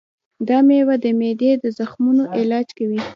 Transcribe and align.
دا 0.47 0.57
مېوه 0.67 0.95
د 1.03 1.05
معدې 1.19 1.51
د 1.63 1.65
زخمونو 1.79 2.23
علاج 2.37 2.67
کوي. 2.77 3.01